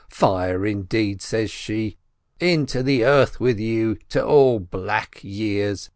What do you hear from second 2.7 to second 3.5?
the earth